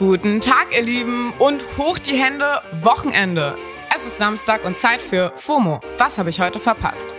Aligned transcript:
Guten 0.00 0.40
Tag, 0.40 0.68
ihr 0.74 0.80
Lieben, 0.80 1.34
und 1.38 1.62
hoch 1.76 1.98
die 1.98 2.16
Hände, 2.16 2.62
Wochenende. 2.80 3.54
Es 3.94 4.06
ist 4.06 4.16
Samstag 4.16 4.64
und 4.64 4.78
Zeit 4.78 5.02
für 5.02 5.30
FOMO. 5.36 5.78
Was 5.98 6.16
habe 6.16 6.30
ich 6.30 6.40
heute 6.40 6.58
verpasst? 6.58 7.14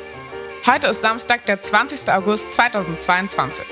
Heute 0.66 0.88
ist 0.88 1.00
Samstag, 1.00 1.46
der 1.46 1.62
20. 1.62 2.12
August 2.12 2.52
2022. 2.52 3.64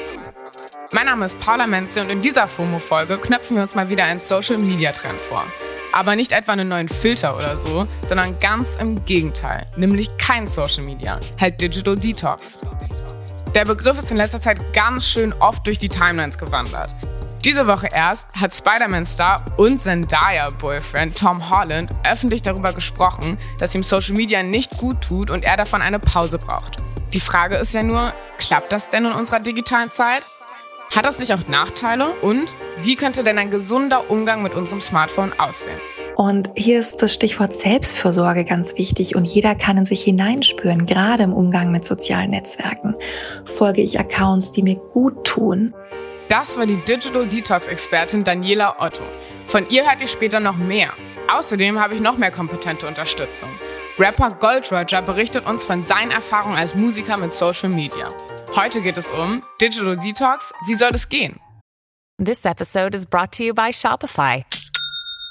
Mein 0.92 1.08
Name 1.08 1.26
ist 1.26 1.40
Paula 1.40 1.66
Menze 1.66 2.02
und 2.02 2.12
in 2.12 2.22
dieser 2.22 2.48
FOMO-Folge 2.48 3.18
knöpfen 3.18 3.56
wir 3.56 3.64
uns 3.64 3.74
mal 3.74 3.90
wieder 3.90 4.04
einen 4.04 4.20
Social-Media-Trend 4.20 5.20
vor. 5.20 5.44
Aber 5.92 6.16
nicht 6.16 6.32
etwa 6.32 6.52
einen 6.52 6.68
neuen 6.68 6.88
Filter 6.88 7.36
oder 7.36 7.58
so, 7.58 7.88
sondern 8.06 8.38
ganz 8.38 8.76
im 8.76 9.04
Gegenteil, 9.06 9.66
nämlich 9.76 10.16
kein 10.18 10.46
Social 10.46 10.84
Media, 10.84 11.20
halt 11.42 11.60
Digital 11.60 11.96
Detox. 11.96 12.60
Der 13.56 13.66
Begriff 13.66 13.98
ist 13.98 14.12
in 14.12 14.18
letzter 14.18 14.40
Zeit 14.40 14.72
ganz 14.72 15.08
schön 15.08 15.34
oft 15.34 15.66
durch 15.66 15.80
die 15.80 15.90
Timelines 15.90 16.38
gewandert. 16.38 16.94
Diese 17.50 17.66
Woche 17.66 17.90
erst 17.92 18.28
hat 18.40 18.54
Spider-Man-Star 18.54 19.44
und 19.58 19.82
Zendaya-Boyfriend 19.82 21.18
Tom 21.18 21.50
Holland 21.50 21.90
öffentlich 22.04 22.44
darüber 22.44 22.74
gesprochen, 22.74 23.40
dass 23.58 23.74
ihm 23.74 23.82
Social 23.82 24.16
Media 24.16 24.44
nicht 24.44 24.78
gut 24.78 25.02
tut 25.02 25.32
und 25.32 25.44
er 25.44 25.58
davon 25.58 25.82
eine 25.82 25.98
Pause 25.98 26.38
braucht. 26.38 26.78
Die 27.12 27.20
Frage 27.20 27.56
ist 27.56 27.74
ja 27.74 27.82
nur, 27.82 28.14
klappt 28.38 28.72
das 28.72 28.90
denn 28.90 29.06
in 29.06 29.14
unserer 29.14 29.40
digitalen 29.40 29.90
Zeit? 29.90 30.22
Hat 30.96 31.06
das 31.06 31.18
nicht 31.18 31.34
auch 31.34 31.48
Nachteile? 31.48 32.12
Und 32.22 32.56
wie 32.82 32.96
könnte 32.96 33.24
denn 33.24 33.40
ein 33.40 33.50
gesunder 33.50 34.12
Umgang 34.12 34.44
mit 34.44 34.54
unserem 34.54 34.80
Smartphone 34.80 35.34
aussehen? 35.40 35.80
Und 36.18 36.52
hier 36.56 36.80
ist 36.80 37.02
das 37.02 37.16
Stichwort 37.16 37.56
Selbstfürsorge 37.56 38.44
ganz 38.44 38.78
wichtig 38.78 39.16
und 39.16 39.26
jeder 39.26 39.56
kann 39.56 39.78
in 39.78 39.88
sich 39.88 40.04
hineinspüren, 40.04 40.86
gerade 40.86 41.24
im 41.24 41.34
Umgang 41.34 41.72
mit 41.72 41.84
sozialen 41.84 42.30
Netzwerken. 42.30 42.94
Folge 43.46 43.82
ich 43.82 44.00
Accounts, 44.00 44.52
die 44.52 44.62
mir 44.62 44.76
gut 44.76 45.24
tun? 45.26 45.74
Das 46.30 46.58
war 46.58 46.68
die 46.68 46.76
Digital 46.76 47.28
Detox-Expertin 47.28 48.24
Daniela 48.24 48.76
Otto. 48.80 49.02
Von 49.48 49.68
ihr 49.70 49.90
hört 49.90 50.00
ihr 50.00 50.08
später 50.08 50.40
noch 50.40 50.58
mehr. 50.58 50.94
Außerdem 51.28 51.80
habe 51.80 51.96
ich 51.96 52.02
noch 52.02 52.20
mehr 52.20 52.30
kompetente 52.30 52.86
Unterstützung. 52.86 53.50
Rapper 53.98 54.30
Gold 54.36 54.72
Roger 54.72 55.02
berichtet 55.02 55.48
uns 55.48 55.66
von 55.66 55.84
seinen 55.84 56.12
Erfahrungen 56.12 56.56
als 56.56 56.76
Musiker 56.76 57.18
mit 57.18 57.34
Social 57.34 57.70
Media. 57.70 58.10
Heute 58.56 58.82
geht 58.82 58.98
es 58.98 59.10
um 59.10 59.42
Digital 59.60 59.98
Detox. 59.98 60.54
Wie 60.68 60.76
soll 60.76 60.92
das 60.92 61.10
gehen? 61.10 61.40
This 62.24 62.46
episode 62.46 62.96
is 62.96 63.08
brought 63.08 63.32
to 63.32 63.44
you 63.44 63.54
by 63.56 63.72
Shopify. 63.74 64.46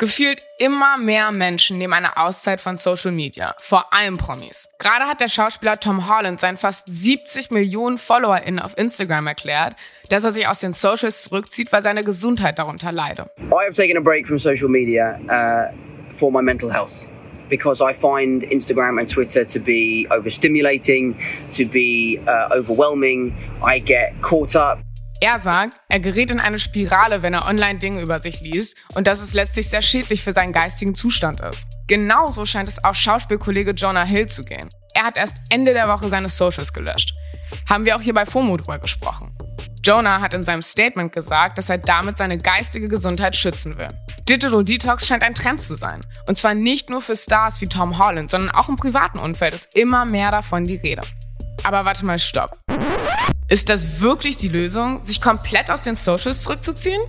Gefühlt 0.00 0.46
immer 0.58 0.96
mehr 0.96 1.32
Menschen 1.32 1.76
nehmen 1.76 1.92
eine 1.92 2.16
Auszeit 2.16 2.60
von 2.60 2.76
Social 2.76 3.10
Media, 3.10 3.56
vor 3.58 3.92
allem 3.92 4.16
Promis. 4.16 4.68
Gerade 4.78 5.06
hat 5.06 5.20
der 5.20 5.26
Schauspieler 5.26 5.80
Tom 5.80 6.08
Holland 6.08 6.38
seinen 6.38 6.56
fast 6.56 6.86
70 6.86 7.50
Millionen 7.50 7.98
FollowerInnen 7.98 8.60
auf 8.60 8.78
Instagram 8.78 9.26
erklärt, 9.26 9.74
dass 10.08 10.22
er 10.22 10.30
sich 10.30 10.46
aus 10.46 10.60
den 10.60 10.72
Socials 10.72 11.24
zurückzieht, 11.24 11.72
weil 11.72 11.82
seine 11.82 12.04
Gesundheit 12.04 12.60
darunter 12.60 12.92
leide. 12.92 13.28
I 13.50 13.64
have 13.66 13.72
taken 13.72 13.96
a 13.96 14.00
break 14.00 14.28
from 14.28 14.38
social 14.38 14.68
media 14.68 15.18
uh, 15.26 15.74
for 16.14 16.30
my 16.30 16.42
mental 16.42 16.72
health. 16.72 17.08
Because 17.48 17.82
I 17.82 17.92
find 17.92 18.44
Instagram 18.44 19.00
and 19.00 19.10
Twitter 19.10 19.44
to 19.44 19.58
be 19.58 20.06
overstimulating, 20.10 21.16
to 21.56 21.64
be 21.64 22.20
uh, 22.28 22.54
overwhelming. 22.54 23.34
I 23.64 23.80
get 23.80 24.12
caught 24.22 24.54
up 24.54 24.78
er 25.20 25.38
sagt, 25.40 25.78
er 25.88 26.00
gerät 26.00 26.30
in 26.30 26.40
eine 26.40 26.58
Spirale, 26.58 27.22
wenn 27.22 27.34
er 27.34 27.46
online 27.46 27.78
Dinge 27.78 28.00
über 28.00 28.20
sich 28.20 28.40
liest 28.40 28.76
und 28.94 29.06
dass 29.06 29.20
es 29.20 29.34
letztlich 29.34 29.68
sehr 29.68 29.82
schädlich 29.82 30.22
für 30.22 30.32
seinen 30.32 30.52
geistigen 30.52 30.94
Zustand 30.94 31.40
ist. 31.40 31.66
Genauso 31.88 32.44
scheint 32.44 32.68
es 32.68 32.82
auch 32.84 32.94
Schauspielkollege 32.94 33.72
Jonah 33.72 34.04
Hill 34.04 34.28
zu 34.28 34.44
gehen. 34.44 34.68
Er 34.94 35.04
hat 35.04 35.16
erst 35.16 35.38
Ende 35.50 35.72
der 35.72 35.88
Woche 35.88 36.08
seine 36.08 36.28
Socials 36.28 36.72
gelöscht. 36.72 37.12
Haben 37.68 37.84
wir 37.84 37.96
auch 37.96 38.00
hier 38.00 38.14
bei 38.14 38.26
FOMO 38.26 38.56
drüber 38.56 38.78
gesprochen. 38.78 39.34
Jonah 39.82 40.20
hat 40.20 40.34
in 40.34 40.42
seinem 40.42 40.62
Statement 40.62 41.12
gesagt, 41.12 41.58
dass 41.58 41.70
er 41.70 41.78
damit 41.78 42.16
seine 42.16 42.38
geistige 42.38 42.86
Gesundheit 42.86 43.34
schützen 43.34 43.78
will. 43.78 43.88
Digital 44.28 44.62
Detox 44.62 45.06
scheint 45.06 45.22
ein 45.22 45.34
Trend 45.34 45.60
zu 45.60 45.76
sein. 45.76 46.00
Und 46.28 46.36
zwar 46.36 46.54
nicht 46.54 46.90
nur 46.90 47.00
für 47.00 47.16
Stars 47.16 47.60
wie 47.60 47.68
Tom 47.68 47.98
Holland, 47.98 48.30
sondern 48.30 48.50
auch 48.50 48.68
im 48.68 48.76
privaten 48.76 49.18
Umfeld 49.18 49.54
ist 49.54 49.74
immer 49.74 50.04
mehr 50.04 50.30
davon 50.30 50.64
die 50.64 50.76
Rede. 50.76 51.02
Aber 51.64 51.84
warte 51.84 52.04
mal, 52.04 52.18
stopp. 52.18 52.58
Ist 53.50 53.70
das 53.70 54.00
wirklich 54.00 54.36
die 54.36 54.48
Lösung, 54.48 55.02
sich 55.02 55.22
komplett 55.22 55.70
aus 55.70 55.82
den 55.82 55.96
Socials 55.96 56.42
zurückzuziehen? 56.42 57.00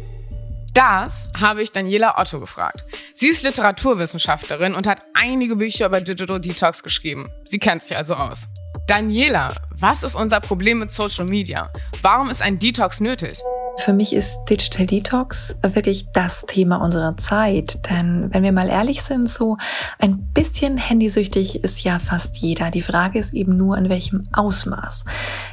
Das 0.74 1.30
habe 1.38 1.62
ich 1.62 1.74
Daniela 1.74 2.18
Otto 2.18 2.40
gefragt. 2.40 2.86
Sie 3.14 3.28
ist 3.28 3.44
Literaturwissenschaftlerin 3.44 4.74
und 4.74 4.88
hat 4.88 5.02
einige 5.14 5.58
Bücher 5.58 5.88
über 5.88 6.00
Digital 6.00 6.40
Detox 6.40 6.82
geschrieben. 6.82 7.30
Sie 7.44 7.60
kennt 7.60 7.84
sich 7.84 7.98
also 7.98 8.14
aus. 8.14 8.48
Daniela, 8.88 9.54
was 9.80 10.04
ist 10.04 10.16
unser 10.16 10.40
Problem 10.40 10.80
mit 10.80 10.94
Social 10.94 11.26
Media? 11.26 11.70
Warum 12.02 12.30
ist 12.30 12.42
ein 12.42 12.58
Detox 12.58 13.02
nötig? 13.02 13.42
Für 13.80 13.94
mich 13.94 14.14
ist 14.14 14.44
Digital 14.50 14.86
Detox 14.86 15.56
wirklich 15.62 16.12
das 16.12 16.46
Thema 16.46 16.78
unserer 16.78 17.16
Zeit. 17.16 17.80
Denn 17.90 18.28
wenn 18.34 18.44
wir 18.44 18.52
mal 18.52 18.68
ehrlich 18.68 19.02
sind, 19.02 19.30
so 19.30 19.56
ein 20.00 20.18
bisschen 20.34 20.78
handysüchtig 20.78 21.64
ist 21.64 21.82
ja 21.84 21.98
fast 21.98 22.38
jeder. 22.38 22.72
Die 22.72 22.82
Frage 22.82 23.20
ist 23.20 23.34
eben 23.34 23.56
nur, 23.56 23.78
in 23.78 23.90
welchem 23.90 24.28
Ausmaß. 24.34 25.06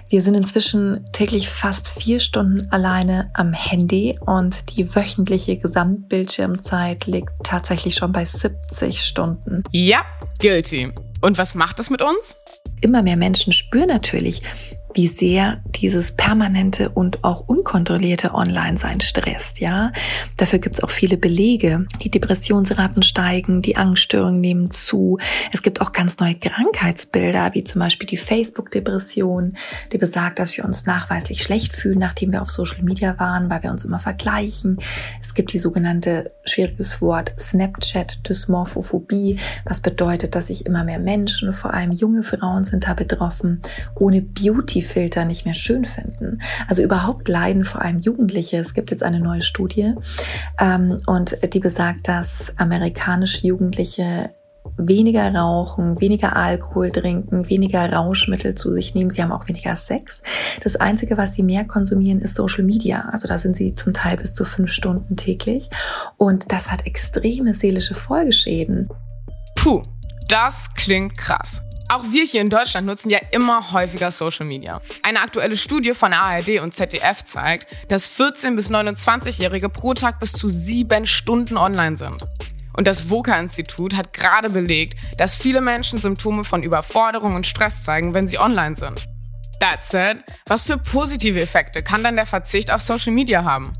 Wir 0.08 0.20
sind 0.20 0.34
inzwischen 0.34 1.06
täglich 1.12 1.48
fast 1.48 1.88
vier 1.88 2.18
Stunden 2.18 2.68
alleine 2.72 3.30
am 3.32 3.52
Handy 3.52 4.18
und 4.26 4.76
die 4.76 4.94
wöchentliche 4.96 5.56
Gesamtbildschirmzeit 5.56 7.06
liegt 7.06 7.30
tatsächlich 7.44 7.94
schon 7.94 8.10
bei 8.10 8.24
70 8.24 9.02
Stunden. 9.02 9.62
Ja, 9.70 10.02
guilty. 10.40 10.92
Und 11.20 11.38
was 11.38 11.54
macht 11.54 11.78
das 11.78 11.90
mit 11.90 12.02
uns? 12.02 12.36
Immer 12.80 13.02
mehr 13.02 13.16
Menschen 13.16 13.52
spüren 13.52 13.88
natürlich, 13.88 14.42
wie 14.96 15.08
sehr 15.08 15.60
dieses 15.74 16.12
permanente 16.12 16.88
und 16.88 17.22
auch 17.22 17.46
unkontrollierte 17.46 18.32
Online-Sein 18.32 19.02
stresst, 19.02 19.60
ja. 19.60 19.92
Dafür 20.38 20.58
gibt 20.58 20.76
es 20.76 20.82
auch 20.82 20.88
viele 20.88 21.18
Belege. 21.18 21.84
Die 22.02 22.10
Depressionsraten 22.10 23.02
steigen, 23.02 23.60
die 23.60 23.76
Angststörungen 23.76 24.40
nehmen 24.40 24.70
zu. 24.70 25.18
Es 25.52 25.60
gibt 25.60 25.82
auch 25.82 25.92
ganz 25.92 26.18
neue 26.18 26.34
Krankheitsbilder, 26.34 27.50
wie 27.52 27.62
zum 27.62 27.80
Beispiel 27.80 28.06
die 28.06 28.16
Facebook-Depression, 28.16 29.58
die 29.92 29.98
besagt, 29.98 30.38
dass 30.38 30.56
wir 30.56 30.64
uns 30.64 30.86
nachweislich 30.86 31.42
schlecht 31.42 31.74
fühlen, 31.74 31.98
nachdem 31.98 32.32
wir 32.32 32.40
auf 32.40 32.48
Social 32.48 32.82
Media 32.82 33.18
waren, 33.18 33.50
weil 33.50 33.62
wir 33.62 33.70
uns 33.70 33.84
immer 33.84 33.98
vergleichen. 33.98 34.78
Es 35.20 35.34
gibt 35.34 35.52
die 35.52 35.58
sogenannte, 35.58 36.32
schwieriges 36.46 37.02
Wort, 37.02 37.34
Snapchat-Dysmorphophobie, 37.38 39.38
was 39.66 39.80
bedeutet, 39.80 40.34
dass 40.34 40.46
sich 40.46 40.64
immer 40.64 40.84
mehr 40.84 41.00
Menschen, 41.00 41.52
vor 41.52 41.74
allem 41.74 41.92
junge 41.92 42.22
Frauen 42.22 42.64
sind 42.64 42.86
da 42.86 42.94
betroffen, 42.94 43.60
ohne 43.94 44.22
Beauty 44.22 44.85
Filter 44.86 45.24
nicht 45.24 45.44
mehr 45.44 45.54
schön 45.54 45.84
finden. 45.84 46.40
Also 46.68 46.82
überhaupt 46.82 47.28
leiden 47.28 47.64
vor 47.64 47.82
allem 47.82 47.98
Jugendliche. 47.98 48.58
Es 48.58 48.74
gibt 48.74 48.90
jetzt 48.90 49.02
eine 49.02 49.20
neue 49.20 49.42
Studie 49.42 49.94
ähm, 50.60 51.00
und 51.06 51.36
die 51.52 51.60
besagt, 51.60 52.08
dass 52.08 52.52
amerikanische 52.56 53.46
Jugendliche 53.46 54.30
weniger 54.76 55.34
rauchen, 55.34 56.00
weniger 56.00 56.36
Alkohol 56.36 56.90
trinken, 56.90 57.48
weniger 57.48 57.92
Rauschmittel 57.92 58.54
zu 58.54 58.72
sich 58.72 58.94
nehmen. 58.94 59.10
Sie 59.10 59.22
haben 59.22 59.32
auch 59.32 59.48
weniger 59.48 59.76
Sex. 59.76 60.22
Das 60.62 60.76
Einzige, 60.76 61.16
was 61.16 61.34
sie 61.34 61.42
mehr 61.42 61.64
konsumieren, 61.64 62.20
ist 62.20 62.34
Social 62.34 62.64
Media. 62.64 63.08
Also 63.12 63.28
da 63.28 63.38
sind 63.38 63.56
sie 63.56 63.74
zum 63.74 63.92
Teil 63.92 64.16
bis 64.16 64.34
zu 64.34 64.44
fünf 64.44 64.70
Stunden 64.70 65.16
täglich. 65.16 65.70
Und 66.16 66.52
das 66.52 66.70
hat 66.70 66.86
extreme 66.86 67.54
seelische 67.54 67.94
Folgeschäden. 67.94 68.88
Puh, 69.54 69.82
das 70.28 70.68
klingt 70.74 71.16
krass. 71.16 71.62
Auch 71.88 72.02
wir 72.10 72.24
hier 72.24 72.40
in 72.40 72.50
Deutschland 72.50 72.86
nutzen 72.86 73.10
ja 73.10 73.20
immer 73.30 73.72
häufiger 73.72 74.10
Social 74.10 74.44
Media. 74.44 74.80
Eine 75.04 75.20
aktuelle 75.20 75.56
Studie 75.56 75.94
von 75.94 76.12
ARD 76.12 76.60
und 76.60 76.74
ZDF 76.74 77.22
zeigt, 77.22 77.68
dass 77.88 78.10
14- 78.10 78.56
bis 78.56 78.72
29-Jährige 78.72 79.68
pro 79.68 79.94
Tag 79.94 80.18
bis 80.18 80.32
zu 80.32 80.48
sieben 80.48 81.06
Stunden 81.06 81.56
online 81.56 81.96
sind. 81.96 82.24
Und 82.76 82.86
das 82.88 83.08
VOCA-Institut 83.08 83.94
hat 83.94 84.12
gerade 84.12 84.50
belegt, 84.50 84.98
dass 85.16 85.36
viele 85.36 85.60
Menschen 85.60 86.00
Symptome 86.00 86.42
von 86.42 86.64
Überforderung 86.64 87.36
und 87.36 87.46
Stress 87.46 87.84
zeigen, 87.84 88.14
wenn 88.14 88.26
sie 88.26 88.38
online 88.38 88.74
sind. 88.74 89.06
That 89.60 89.84
said, 89.84 90.18
was 90.46 90.64
für 90.64 90.76
positive 90.76 91.40
Effekte 91.40 91.82
kann 91.82 92.02
dann 92.02 92.16
der 92.16 92.26
Verzicht 92.26 92.70
auf 92.70 92.82
Social 92.82 93.12
Media 93.12 93.44
haben? 93.44 93.72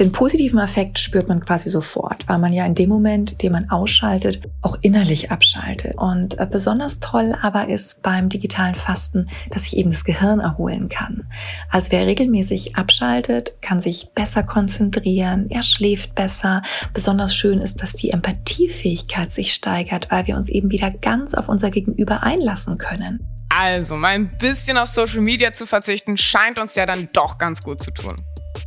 Den 0.00 0.12
positiven 0.12 0.58
Effekt 0.58 0.98
spürt 0.98 1.28
man 1.28 1.44
quasi 1.44 1.68
sofort, 1.68 2.26
weil 2.26 2.38
man 2.38 2.54
ja 2.54 2.64
in 2.64 2.74
dem 2.74 2.88
Moment, 2.88 3.42
den 3.42 3.52
man 3.52 3.68
ausschaltet, 3.68 4.40
auch 4.62 4.78
innerlich 4.80 5.30
abschaltet. 5.30 5.94
Und 5.98 6.40
äh, 6.40 6.46
besonders 6.50 7.00
toll 7.00 7.36
aber 7.42 7.68
ist 7.68 8.00
beim 8.00 8.30
digitalen 8.30 8.74
Fasten, 8.74 9.28
dass 9.50 9.64
sich 9.64 9.76
eben 9.76 9.90
das 9.90 10.04
Gehirn 10.04 10.40
erholen 10.40 10.88
kann. 10.88 11.26
Also 11.68 11.92
wer 11.92 12.06
regelmäßig 12.06 12.76
abschaltet, 12.76 13.60
kann 13.60 13.82
sich 13.82 14.08
besser 14.14 14.42
konzentrieren, 14.42 15.50
er 15.50 15.62
schläft 15.62 16.14
besser. 16.14 16.62
Besonders 16.94 17.34
schön 17.34 17.58
ist, 17.58 17.82
dass 17.82 17.92
die 17.92 18.08
Empathiefähigkeit 18.08 19.30
sich 19.30 19.52
steigert, 19.52 20.10
weil 20.10 20.26
wir 20.26 20.36
uns 20.36 20.48
eben 20.48 20.70
wieder 20.70 20.90
ganz 20.90 21.34
auf 21.34 21.50
unser 21.50 21.70
Gegenüber 21.70 22.22
einlassen 22.22 22.78
können. 22.78 23.20
Also, 23.50 23.96
mal 23.96 24.14
ein 24.14 24.38
bisschen 24.38 24.78
auf 24.78 24.88
Social 24.88 25.20
Media 25.20 25.52
zu 25.52 25.66
verzichten, 25.66 26.16
scheint 26.16 26.58
uns 26.58 26.74
ja 26.74 26.86
dann 26.86 27.10
doch 27.12 27.36
ganz 27.36 27.60
gut 27.60 27.82
zu 27.82 27.90
tun. 27.90 28.16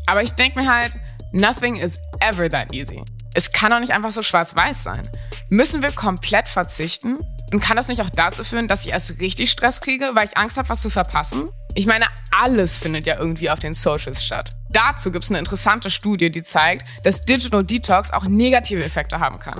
Aber 0.06 0.22
ich 0.22 0.32
denke 0.34 0.60
mir 0.60 0.72
halt, 0.72 0.96
Nothing 1.36 1.78
is 1.78 1.98
ever 2.20 2.48
that 2.48 2.72
easy. 2.74 3.04
Es 3.34 3.52
kann 3.52 3.72
doch 3.72 3.80
nicht 3.80 3.92
einfach 3.92 4.12
so 4.12 4.22
schwarz-weiß 4.22 4.84
sein. 4.84 5.02
Müssen 5.50 5.82
wir 5.82 5.92
komplett 5.92 6.48
verzichten? 6.48 7.18
Und 7.52 7.60
kann 7.60 7.76
das 7.76 7.88
nicht 7.88 8.02
auch 8.02 8.12
dazu 8.12 8.44
führen, 8.44 8.68
dass 8.68 8.86
ich 8.86 8.92
erst 8.92 9.20
richtig 9.20 9.50
Stress 9.50 9.82
kriege, 9.82 10.12
weil 10.14 10.28
ich 10.28 10.38
Angst 10.38 10.58
habe, 10.58 10.70
was 10.70 10.82
zu 10.82 10.92
verpassen? 10.92 11.50
Ich 11.74 11.88
meine, 11.88 12.06
alles 12.32 12.78
findet 12.78 13.08
ja 13.08 13.18
irgendwie 13.18 13.50
auf 13.50 13.60
den 13.60 13.74
Socials 13.74 14.24
statt. 14.24 14.52
Dazu 14.70 15.12
gibt 15.12 15.24
es 15.24 15.32
eine 15.32 15.40
interessante 15.40 15.90
Studie, 15.90 16.30
die 16.32 16.44
zeigt, 16.44 16.86
dass 17.04 17.22
Digital 17.22 17.64
Detox 17.64 18.12
auch 18.12 18.26
negative 18.26 18.84
Effekte 18.84 19.20
haben 19.20 19.40
kann. 19.40 19.60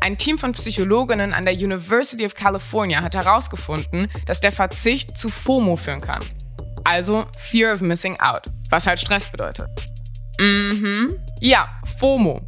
Ein 0.00 0.18
Team 0.18 0.38
von 0.38 0.50
Psychologinnen 0.50 1.32
an 1.32 1.44
der 1.44 1.54
University 1.54 2.26
of 2.26 2.34
California 2.34 3.00
hat 3.00 3.14
herausgefunden, 3.14 4.08
dass 4.26 4.40
der 4.40 4.50
Verzicht 4.50 5.16
zu 5.16 5.28
FOMO 5.28 5.76
führen 5.76 6.00
kann. 6.00 6.20
Also 6.82 7.22
Fear 7.38 7.74
of 7.74 7.80
Missing 7.80 8.18
Out, 8.18 8.50
was 8.70 8.88
halt 8.88 8.98
Stress 8.98 9.28
bedeutet. 9.28 9.68
Mhm. 10.38 11.18
Ja, 11.40 11.64
FOMO. 11.98 12.40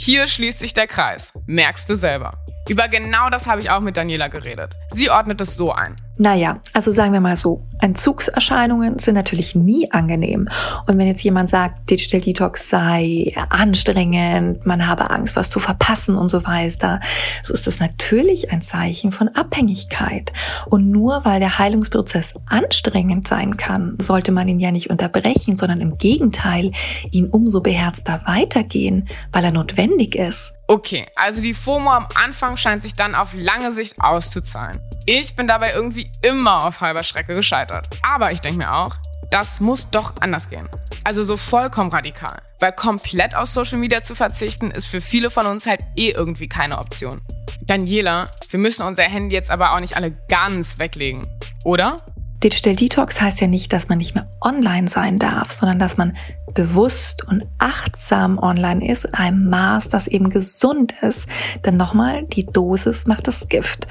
Hier 0.00 0.26
schließt 0.26 0.58
sich 0.58 0.72
der 0.72 0.86
Kreis. 0.86 1.32
Merkst 1.46 1.88
du 1.90 1.94
selber. 1.94 2.39
Über 2.68 2.88
genau 2.88 3.28
das 3.30 3.46
habe 3.46 3.60
ich 3.60 3.70
auch 3.70 3.80
mit 3.80 3.96
Daniela 3.96 4.28
geredet. 4.28 4.74
Sie 4.92 5.10
ordnet 5.10 5.40
es 5.40 5.56
so 5.56 5.72
ein. 5.72 5.96
Naja, 6.18 6.60
also 6.74 6.92
sagen 6.92 7.14
wir 7.14 7.20
mal 7.20 7.36
so, 7.36 7.66
Entzugserscheinungen 7.80 8.98
sind 8.98 9.14
natürlich 9.14 9.54
nie 9.54 9.90
angenehm. 9.90 10.50
Und 10.86 10.98
wenn 10.98 11.06
jetzt 11.06 11.22
jemand 11.22 11.48
sagt, 11.48 11.90
Digital 11.90 12.20
Detox 12.20 12.68
sei 12.68 13.32
anstrengend, 13.48 14.66
man 14.66 14.86
habe 14.86 15.08
Angst, 15.08 15.34
was 15.34 15.48
zu 15.48 15.60
verpassen 15.60 16.16
und 16.16 16.28
so 16.28 16.44
weiter, 16.44 17.00
so 17.42 17.54
ist 17.54 17.66
das 17.66 17.80
natürlich 17.80 18.52
ein 18.52 18.60
Zeichen 18.60 19.12
von 19.12 19.28
Abhängigkeit. 19.28 20.30
Und 20.66 20.90
nur 20.90 21.24
weil 21.24 21.40
der 21.40 21.58
Heilungsprozess 21.58 22.34
anstrengend 22.44 23.26
sein 23.26 23.56
kann, 23.56 23.96
sollte 23.98 24.30
man 24.30 24.46
ihn 24.46 24.60
ja 24.60 24.72
nicht 24.72 24.90
unterbrechen, 24.90 25.56
sondern 25.56 25.80
im 25.80 25.96
Gegenteil, 25.96 26.72
ihn 27.10 27.30
umso 27.30 27.62
beherzter 27.62 28.20
weitergehen, 28.26 29.08
weil 29.32 29.44
er 29.44 29.52
notwendig 29.52 30.16
ist. 30.16 30.52
Okay, 30.70 31.04
also 31.16 31.42
die 31.42 31.52
FOMO 31.52 31.90
am 31.90 32.06
Anfang 32.14 32.56
scheint 32.56 32.84
sich 32.84 32.94
dann 32.94 33.16
auf 33.16 33.34
lange 33.34 33.72
Sicht 33.72 34.00
auszuzahlen. 34.00 34.80
Ich 35.04 35.34
bin 35.34 35.48
dabei 35.48 35.72
irgendwie 35.74 36.12
immer 36.22 36.64
auf 36.64 36.80
halber 36.80 37.02
Strecke 37.02 37.34
gescheitert. 37.34 37.88
Aber 38.02 38.30
ich 38.30 38.40
denke 38.40 38.58
mir 38.58 38.72
auch, 38.72 38.94
das 39.32 39.58
muss 39.58 39.90
doch 39.90 40.14
anders 40.20 40.48
gehen. 40.48 40.68
Also 41.02 41.24
so 41.24 41.36
vollkommen 41.36 41.90
radikal. 41.90 42.40
Weil 42.60 42.70
komplett 42.70 43.34
aus 43.34 43.52
Social 43.52 43.78
Media 43.78 44.00
zu 44.02 44.14
verzichten, 44.14 44.70
ist 44.70 44.86
für 44.86 45.00
viele 45.00 45.32
von 45.32 45.46
uns 45.46 45.66
halt 45.66 45.80
eh 45.96 46.10
irgendwie 46.10 46.46
keine 46.46 46.78
Option. 46.78 47.20
Daniela, 47.62 48.28
wir 48.50 48.60
müssen 48.60 48.86
unser 48.86 49.02
Handy 49.02 49.34
jetzt 49.34 49.50
aber 49.50 49.72
auch 49.72 49.80
nicht 49.80 49.96
alle 49.96 50.12
ganz 50.28 50.78
weglegen, 50.78 51.26
oder? 51.64 51.96
Digital 52.44 52.74
Detox 52.74 53.20
heißt 53.20 53.40
ja 53.42 53.48
nicht, 53.48 53.72
dass 53.72 53.88
man 53.88 53.98
nicht 53.98 54.14
mehr 54.14 54.26
online 54.40 54.88
sein 54.88 55.18
darf, 55.18 55.50
sondern 55.50 55.78
dass 55.78 55.98
man 55.98 56.16
bewusst 56.54 57.26
und 57.26 57.46
achtsam 57.58 58.38
online 58.38 58.86
ist 58.88 59.04
in 59.04 59.14
einem 59.14 59.48
Maß, 59.48 59.88
das 59.88 60.06
eben 60.06 60.30
gesund 60.30 60.94
ist. 61.02 61.26
Denn 61.64 61.76
nochmal, 61.76 62.24
die 62.24 62.46
Dosis 62.46 63.06
macht 63.06 63.28
das 63.28 63.48
Gift. 63.48 63.86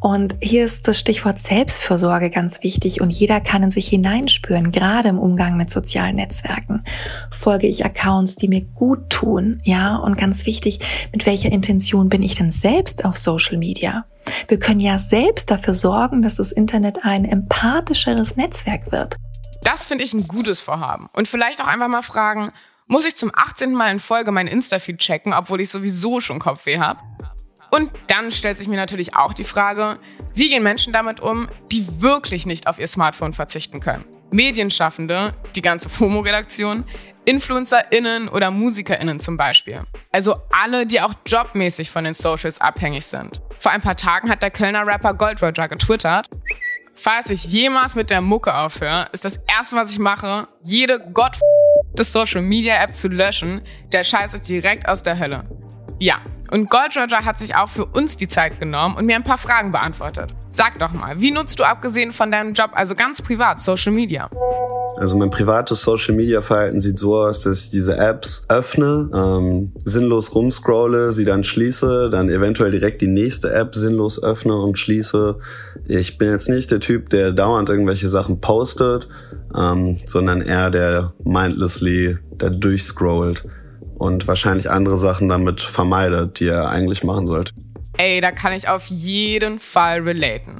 Und 0.00 0.36
hier 0.42 0.64
ist 0.64 0.88
das 0.88 0.98
Stichwort 0.98 1.38
Selbstfürsorge 1.38 2.30
ganz 2.30 2.62
wichtig 2.62 3.00
und 3.00 3.10
jeder 3.10 3.40
kann 3.40 3.62
in 3.62 3.70
sich 3.70 3.88
hineinspüren, 3.88 4.72
gerade 4.72 5.08
im 5.08 5.18
Umgang 5.18 5.56
mit 5.56 5.70
sozialen 5.70 6.16
Netzwerken. 6.16 6.84
Folge 7.30 7.66
ich 7.66 7.84
Accounts, 7.84 8.36
die 8.36 8.48
mir 8.48 8.62
gut 8.62 9.10
tun, 9.10 9.60
ja? 9.64 9.96
Und 9.96 10.16
ganz 10.18 10.46
wichtig, 10.46 10.80
mit 11.12 11.26
welcher 11.26 11.52
Intention 11.52 12.08
bin 12.08 12.22
ich 12.22 12.34
denn 12.34 12.50
selbst 12.50 13.04
auf 13.04 13.16
Social 13.16 13.58
Media? 13.58 14.04
Wir 14.48 14.58
können 14.58 14.80
ja 14.80 14.98
selbst 14.98 15.50
dafür 15.50 15.74
sorgen, 15.74 16.22
dass 16.22 16.36
das 16.36 16.52
Internet 16.52 17.00
ein 17.02 17.24
empathischeres 17.24 18.36
Netzwerk 18.36 18.92
wird. 18.92 19.16
Das 19.70 19.84
finde 19.84 20.02
ich 20.02 20.14
ein 20.14 20.26
gutes 20.26 20.62
Vorhaben. 20.62 21.10
Und 21.12 21.28
vielleicht 21.28 21.60
auch 21.60 21.66
einfach 21.66 21.88
mal 21.88 22.00
fragen, 22.00 22.52
muss 22.86 23.04
ich 23.04 23.16
zum 23.16 23.30
18. 23.34 23.74
Mal 23.74 23.92
in 23.92 24.00
Folge 24.00 24.32
mein 24.32 24.46
Insta-Feed 24.46 24.96
checken, 24.96 25.34
obwohl 25.34 25.60
ich 25.60 25.68
sowieso 25.68 26.20
schon 26.20 26.38
Kopfweh 26.38 26.78
habe? 26.78 27.00
Und 27.70 27.90
dann 28.06 28.30
stellt 28.30 28.56
sich 28.56 28.66
mir 28.66 28.76
natürlich 28.76 29.14
auch 29.14 29.34
die 29.34 29.44
Frage, 29.44 29.98
wie 30.34 30.48
gehen 30.48 30.62
Menschen 30.62 30.94
damit 30.94 31.20
um, 31.20 31.48
die 31.70 32.00
wirklich 32.00 32.46
nicht 32.46 32.66
auf 32.66 32.78
ihr 32.78 32.86
Smartphone 32.86 33.34
verzichten 33.34 33.80
können? 33.80 34.06
Medienschaffende, 34.30 35.34
die 35.54 35.60
ganze 35.60 35.90
FOMO-Redaktion, 35.90 36.84
InfluencerInnen 37.26 38.30
oder 38.30 38.50
MusikerInnen 38.50 39.20
zum 39.20 39.36
Beispiel. 39.36 39.82
Also 40.12 40.36
alle, 40.50 40.86
die 40.86 41.02
auch 41.02 41.12
jobmäßig 41.26 41.90
von 41.90 42.04
den 42.04 42.14
Socials 42.14 42.58
abhängig 42.58 43.04
sind. 43.04 43.42
Vor 43.58 43.72
ein 43.72 43.82
paar 43.82 43.96
Tagen 43.98 44.30
hat 44.30 44.40
der 44.40 44.50
Kölner 44.50 44.86
Rapper 44.86 45.12
Gold 45.12 45.42
Roger 45.42 45.68
getwittert, 45.68 46.30
falls 46.98 47.30
ich 47.30 47.44
jemals 47.44 47.94
mit 47.94 48.10
der 48.10 48.20
Mucke 48.20 48.54
aufhöre, 48.54 49.08
ist 49.12 49.24
das 49.24 49.38
erste, 49.46 49.76
was 49.76 49.92
ich 49.92 49.98
mache, 49.98 50.48
jede 50.62 51.00
Gott 51.12 51.36
Social 51.96 52.42
Media 52.42 52.82
App 52.82 52.94
zu 52.94 53.08
löschen, 53.08 53.62
der 53.92 54.04
scheiße 54.04 54.40
direkt 54.40 54.88
aus 54.88 55.02
der 55.02 55.18
Hölle. 55.18 55.44
Ja, 56.00 56.16
und 56.50 56.70
Gold 56.70 56.96
Roger 56.96 57.24
hat 57.24 57.38
sich 57.38 57.56
auch 57.56 57.68
für 57.68 57.84
uns 57.84 58.16
die 58.16 58.28
Zeit 58.28 58.60
genommen 58.60 58.96
und 58.96 59.06
mir 59.06 59.16
ein 59.16 59.24
paar 59.24 59.38
Fragen 59.38 59.72
beantwortet. 59.72 60.32
Sag 60.50 60.78
doch 60.78 60.92
mal, 60.92 61.20
wie 61.20 61.30
nutzt 61.30 61.58
du 61.58 61.64
abgesehen 61.64 62.12
von 62.12 62.30
deinem 62.30 62.52
Job, 62.52 62.70
also 62.74 62.94
ganz 62.94 63.20
privat, 63.20 63.60
Social 63.60 63.92
Media? 63.92 64.28
Also 64.98 65.16
mein 65.16 65.30
privates 65.30 65.82
Social 65.82 66.14
Media 66.14 66.42
Verhalten 66.42 66.80
sieht 66.80 66.98
so 66.98 67.16
aus, 67.16 67.40
dass 67.40 67.64
ich 67.64 67.70
diese 67.70 67.96
Apps 67.96 68.42
öffne, 68.48 69.08
ähm, 69.14 69.72
sinnlos 69.84 70.34
rumscrolle, 70.34 71.12
sie 71.12 71.24
dann 71.24 71.44
schließe, 71.44 72.10
dann 72.10 72.28
eventuell 72.28 72.72
direkt 72.72 73.00
die 73.00 73.06
nächste 73.06 73.52
App 73.52 73.76
sinnlos 73.76 74.20
öffne 74.20 74.56
und 74.56 74.76
schließe. 74.76 75.38
Ich 75.86 76.18
bin 76.18 76.30
jetzt 76.30 76.48
nicht 76.48 76.72
der 76.72 76.80
Typ, 76.80 77.10
der 77.10 77.30
dauernd 77.32 77.68
irgendwelche 77.68 78.08
Sachen 78.08 78.40
postet, 78.40 79.08
ähm, 79.56 79.98
sondern 80.04 80.42
eher 80.42 80.70
der 80.70 81.12
mindlessly 81.22 82.18
da 82.36 82.50
durchscrollt 82.50 83.44
und 83.98 84.26
wahrscheinlich 84.26 84.68
andere 84.68 84.98
Sachen 84.98 85.28
damit 85.28 85.60
vermeidet, 85.60 86.40
die 86.40 86.48
er 86.48 86.70
eigentlich 86.70 87.04
machen 87.04 87.26
sollte. 87.26 87.52
Ey, 87.96 88.20
da 88.20 88.32
kann 88.32 88.52
ich 88.52 88.68
auf 88.68 88.86
jeden 88.86 89.60
Fall 89.60 90.00
relaten. 90.00 90.56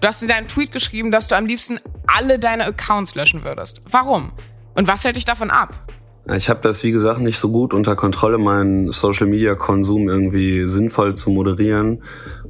Du 0.00 0.08
hast 0.08 0.22
in 0.22 0.28
deinem 0.28 0.48
Tweet 0.48 0.72
geschrieben, 0.72 1.10
dass 1.10 1.28
du 1.28 1.36
am 1.36 1.46
liebsten 1.46 1.78
alle 2.14 2.38
deine 2.38 2.66
Accounts 2.66 3.14
löschen 3.14 3.44
würdest. 3.44 3.80
Warum? 3.90 4.32
Und 4.74 4.88
was 4.88 5.04
hält 5.04 5.16
dich 5.16 5.24
davon 5.24 5.50
ab? 5.50 5.74
Ich 6.34 6.48
habe 6.48 6.60
das, 6.62 6.84
wie 6.84 6.92
gesagt, 6.92 7.20
nicht 7.20 7.38
so 7.38 7.50
gut 7.50 7.74
unter 7.74 7.96
Kontrolle, 7.96 8.38
meinen 8.38 8.92
Social-Media-Konsum 8.92 10.08
irgendwie 10.08 10.70
sinnvoll 10.70 11.16
zu 11.16 11.30
moderieren. 11.30 12.02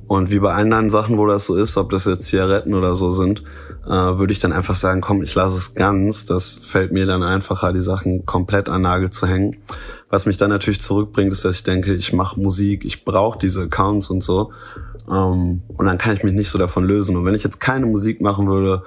Und 0.06 0.30
wie 0.30 0.40
bei 0.40 0.52
anderen 0.52 0.90
Sachen, 0.90 1.16
wo 1.16 1.26
das 1.26 1.46
so 1.46 1.56
ist, 1.56 1.78
ob 1.78 1.88
das 1.88 2.04
jetzt 2.04 2.26
Zigaretten 2.26 2.74
oder 2.74 2.94
so 2.96 3.12
sind, 3.12 3.42
äh, 3.86 3.90
würde 3.90 4.32
ich 4.32 4.40
dann 4.40 4.52
einfach 4.52 4.74
sagen, 4.74 5.00
komm, 5.00 5.22
ich 5.22 5.34
lasse 5.34 5.56
es 5.56 5.74
ganz. 5.74 6.26
Das 6.26 6.52
fällt 6.52 6.92
mir 6.92 7.06
dann 7.06 7.22
einfacher, 7.22 7.72
die 7.72 7.80
Sachen 7.80 8.26
komplett 8.26 8.68
an 8.68 8.82
Nagel 8.82 9.08
zu 9.08 9.26
hängen. 9.26 9.56
Was 10.10 10.26
mich 10.26 10.36
dann 10.36 10.50
natürlich 10.50 10.82
zurückbringt, 10.82 11.32
ist, 11.32 11.46
dass 11.46 11.56
ich 11.56 11.62
denke, 11.62 11.94
ich 11.94 12.12
mache 12.12 12.38
Musik, 12.38 12.84
ich 12.84 13.06
brauche 13.06 13.38
diese 13.38 13.62
Accounts 13.62 14.10
und 14.10 14.22
so. 14.22 14.52
Ähm, 15.10 15.62
und 15.68 15.86
dann 15.86 15.96
kann 15.96 16.14
ich 16.14 16.24
mich 16.24 16.34
nicht 16.34 16.50
so 16.50 16.58
davon 16.58 16.84
lösen. 16.84 17.16
Und 17.16 17.24
wenn 17.24 17.34
ich 17.34 17.42
jetzt 17.44 17.60
keine 17.60 17.86
Musik 17.86 18.20
machen 18.20 18.48
würde, 18.48 18.82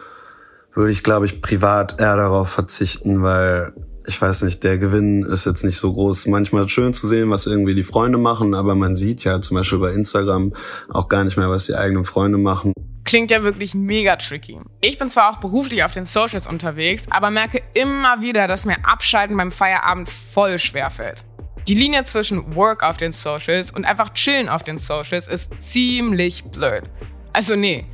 würde 0.76 0.92
ich, 0.92 1.04
glaube 1.04 1.26
ich, 1.26 1.42
privat 1.42 2.00
eher 2.00 2.18
darauf 2.18 2.50
verzichten, 2.50 3.24
weil 3.24 3.74
ich 4.08 4.22
weiß 4.22 4.44
nicht, 4.44 4.64
der 4.64 4.78
Gewinn 4.78 5.24
ist 5.24 5.46
jetzt 5.46 5.64
nicht 5.64 5.78
so 5.78 5.92
groß. 5.92 6.28
Manchmal 6.28 6.70
schön 6.70 6.94
zu 6.94 7.08
sehen, 7.08 7.30
was 7.32 7.48
irgendwie 7.48 7.74
die 7.74 7.84
Freunde 7.84 8.18
machen, 8.18 8.54
aber 8.54 8.76
man 8.76 8.94
sieht 8.94 9.24
ja 9.24 9.42
zum 9.42 9.58
Beispiel 9.58 9.80
bei 9.80 9.92
Instagram 9.94 10.54
auch 10.90 11.10
gar 11.10 11.24
nicht 11.24 11.38
mehr, 11.38 11.50
was 11.50 11.66
die 11.66 11.76
eigenen 11.76 12.04
Freunde 12.04 12.38
machen. 12.38 12.74
Klingt 13.04 13.32
ja 13.32 13.44
wirklich 13.44 13.76
mega 13.76 14.16
tricky. 14.16 14.60
Ich 14.82 14.98
bin 14.98 15.10
zwar 15.10 15.32
auch 15.32 15.38
beruflich 15.38 15.84
auf 15.84 15.92
den 15.92 16.06
Socials 16.06 16.48
unterwegs, 16.48 17.06
aber 17.10 17.30
merke 17.30 17.62
immer 17.74 18.22
wieder, 18.22 18.48
dass 18.48 18.66
mir 18.66 18.78
Abschalten 18.84 19.38
beim 19.38 19.52
Feierabend 19.52 20.10
voll 20.10 20.60
schwer 20.60 20.92
fällt. 20.92 21.24
Die 21.68 21.76
Linie 21.76 22.04
zwischen 22.04 22.56
Work 22.56 22.84
auf 22.84 22.98
den 22.98 23.12
Socials 23.12 23.72
und 23.72 23.86
einfach 23.86 24.14
chillen 24.14 24.50
auf 24.50 24.64
den 24.64 24.78
Socials 24.78 25.28
ist 25.28 25.64
ziemlich 25.64 26.44
blöd. 26.44 26.84
Also 27.34 27.56
nee, 27.56 27.86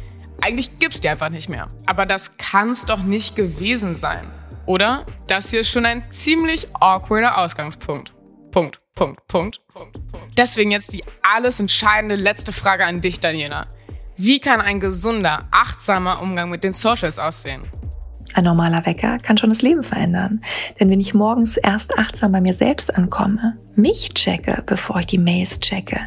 eigentlich 0.41 0.79
gibt's 0.79 0.99
die 0.99 1.09
einfach 1.09 1.29
nicht 1.29 1.49
mehr. 1.49 1.67
Aber 1.85 2.05
das 2.05 2.37
kann's 2.37 2.85
doch 2.85 3.03
nicht 3.03 3.35
gewesen 3.35 3.95
sein. 3.95 4.29
Oder? 4.65 5.05
Das 5.27 5.51
hier 5.51 5.61
ist 5.61 5.69
schon 5.69 5.85
ein 5.85 6.11
ziemlich 6.11 6.67
awkwarder 6.79 7.37
Ausgangspunkt. 7.37 8.13
Punkt, 8.51 8.81
Punkt, 8.95 9.25
Punkt, 9.27 9.65
Punkt, 9.67 10.11
Punkt. 10.11 10.37
Deswegen 10.37 10.71
jetzt 10.71 10.93
die 10.93 11.03
alles 11.21 11.59
entscheidende 11.59 12.15
letzte 12.15 12.51
Frage 12.51 12.85
an 12.85 13.01
dich, 13.01 13.19
Daniela. 13.19 13.67
Wie 14.17 14.39
kann 14.39 14.61
ein 14.61 14.79
gesunder, 14.79 15.47
achtsamer 15.51 16.21
Umgang 16.21 16.49
mit 16.49 16.63
den 16.63 16.73
Socials 16.73 17.17
aussehen? 17.17 17.61
Ein 18.33 18.45
normaler 18.45 18.85
Wecker 18.85 19.19
kann 19.19 19.37
schon 19.37 19.49
das 19.49 19.61
Leben 19.61 19.83
verändern. 19.83 20.41
Denn 20.79 20.89
wenn 20.89 21.01
ich 21.01 21.13
morgens 21.13 21.57
erst 21.57 21.97
achtsam 21.97 22.31
bei 22.31 22.39
mir 22.39 22.53
selbst 22.53 22.95
ankomme, 22.95 23.57
mich 23.75 24.13
checke, 24.13 24.63
bevor 24.65 24.99
ich 24.99 25.07
die 25.07 25.17
Mails 25.17 25.59
checke, 25.59 25.99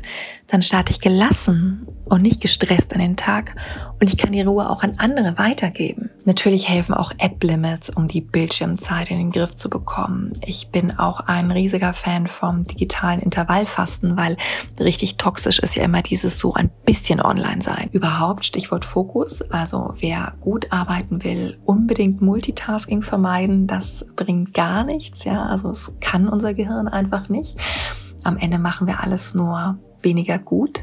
dann 0.55 0.63
starte 0.63 0.93
ich 0.93 1.01
gelassen 1.01 1.85
und 2.05 2.23
nicht 2.23 2.41
gestresst 2.41 2.93
an 2.93 3.01
den 3.01 3.17
Tag 3.17 3.57
und 4.01 4.09
ich 4.09 4.17
kann 4.17 4.31
die 4.31 4.43
Ruhe 4.43 4.71
auch 4.71 4.85
an 4.85 4.95
andere 4.99 5.37
weitergeben. 5.37 6.11
Natürlich 6.27 6.69
helfen 6.69 6.95
auch 6.95 7.11
App-Limits, 7.19 7.91
um 7.91 8.07
die 8.07 8.21
Bildschirmzeit 8.21 9.11
in 9.11 9.19
den 9.19 9.33
Griff 9.33 9.57
zu 9.57 9.69
bekommen. 9.69 10.35
Ich 10.47 10.71
bin 10.71 10.97
auch 10.97 11.19
ein 11.19 11.51
riesiger 11.51 11.93
Fan 11.93 12.29
vom 12.29 12.69
digitalen 12.69 13.19
Intervallfasten, 13.19 14.17
weil 14.17 14.37
richtig 14.79 15.17
toxisch 15.17 15.59
ist 15.59 15.75
ja 15.75 15.83
immer 15.83 16.03
dieses 16.03 16.39
so 16.39 16.55
ein 16.55 16.71
bisschen 16.87 17.21
online 17.21 17.61
sein. 17.61 17.89
Überhaupt 17.91 18.47
Stichwort 18.47 18.85
Fokus. 18.85 19.43
Also 19.51 19.95
wer 19.99 20.35
gut 20.41 20.71
arbeiten 20.71 21.25
will, 21.25 21.59
unbedingt 21.65 22.23
Multitasking 22.23 23.03
vermeiden. 23.03 23.67
Das 23.67 24.07
bringt 24.15 24.55
gar 24.55 24.85
nichts. 24.85 25.25
Ja, 25.25 25.47
also 25.47 25.71
es 25.71 25.93
kann 26.01 26.29
unser 26.29 26.55
Gehirn 26.55 26.87
einfach 26.87 27.29
nicht. 27.29 27.57
Am 28.23 28.37
Ende 28.37 28.61
machen 28.61 28.87
wir 28.87 29.03
alles 29.03 29.35
nur 29.35 29.79
weniger 30.05 30.39
gut. 30.39 30.83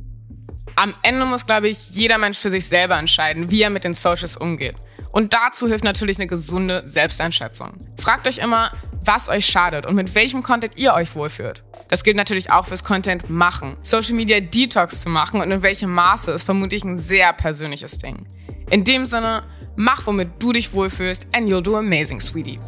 Am 0.76 0.94
Ende 1.04 1.26
muss, 1.26 1.46
glaube 1.46 1.70
ich, 1.70 1.92
jeder 1.92 2.18
Mensch 2.18 2.38
für 2.38 2.52
sich 2.52 2.66
selber 2.66 2.98
entscheiden, 2.98 3.52
wie 3.52 3.62
er 3.62 3.70
mit 3.70 3.84
den 3.84 3.94
Socials 3.94 4.38
umgeht. 4.38 4.76
Und 5.12 5.34
dazu 5.34 5.68
hilft 5.68 5.84
natürlich 5.84 6.18
eine 6.18 6.28
gesunde 6.28 6.84
Selbsteinschätzung. 6.86 7.74
Fragt 7.98 8.28
euch 8.28 8.38
immer, 8.38 8.72
was 9.04 9.30
euch 9.30 9.46
schadet 9.46 9.86
und 9.86 9.96
mit 9.96 10.14
welchem 10.16 10.44
Content 10.44 10.78
ihr 10.78 10.94
euch 10.94 11.16
wohlfühlt. 11.16 11.64
Das 11.90 12.04
gilt 12.04 12.16
natürlich 12.16 12.52
auch 12.52 12.68
fürs 12.68 12.84
Content 12.84 13.30
machen. 13.30 13.76
Social 13.84 14.14
Media 14.14 14.40
Detox 14.40 15.02
zu 15.02 15.10
machen 15.10 15.42
und 15.42 15.52
in 15.52 15.62
welchem 15.64 15.94
Maße 15.94 16.32
ist 16.32 16.44
vermutlich 16.44 16.84
ein 16.84 16.98
sehr 16.98 17.34
persönliches 17.34 17.98
Ding. 17.98 18.26
In 18.70 18.84
dem 18.84 19.06
Sinne, 19.06 19.42
mach 19.76 20.06
womit 20.08 20.30
du 20.40 20.54
dich 20.54 20.72
wohlfühlst 20.72 21.28
and 21.34 21.50
you'll 21.50 21.64
do 21.64 21.76
amazing, 21.76 22.22
sweetie. 22.22 22.60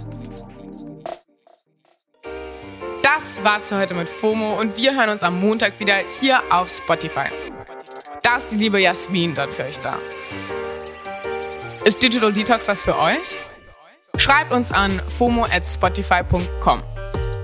Das 3.16 3.44
war's 3.44 3.70
für 3.70 3.78
heute 3.78 3.94
mit 3.94 4.10
FOMO 4.10 4.60
und 4.60 4.76
wir 4.76 4.96
hören 4.96 5.10
uns 5.10 5.22
am 5.22 5.40
Montag 5.40 5.80
wieder 5.80 5.98
hier 6.20 6.42
auf 6.50 6.68
Spotify. 6.68 7.28
Da 8.24 8.38
ist 8.38 8.50
die 8.50 8.56
liebe 8.56 8.80
Jasmin 8.80 9.36
dann 9.36 9.52
für 9.52 9.66
euch 9.66 9.80
da. 9.80 10.00
Ist 11.86 12.02
Digital 12.02 12.34
Detox 12.34 12.68
was 12.68 12.82
für 12.82 12.98
euch? 12.98 13.38
Schreibt 14.18 14.52
uns 14.52 14.72
an 14.72 15.00
fomo 15.10 15.44
at 15.44 15.64
spotify.com. 15.64 16.82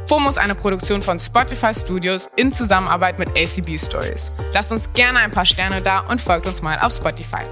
FOMO 0.07 0.29
ist 0.29 0.39
eine 0.39 0.55
Produktion 0.55 1.03
von 1.03 1.19
Spotify 1.19 1.71
Studios 1.71 2.31
in 2.35 2.51
Zusammenarbeit 2.51 3.19
mit 3.19 3.29
ACB 3.37 3.77
Stories. 3.77 4.29
Lasst 4.53 4.71
uns 4.71 4.91
gerne 4.93 5.19
ein 5.19 5.29
paar 5.29 5.45
Sterne 5.45 5.83
da 5.83 5.99
und 5.99 6.19
folgt 6.19 6.47
uns 6.47 6.63
mal 6.63 6.79
auf 6.79 6.93
Spotify. 6.93 7.43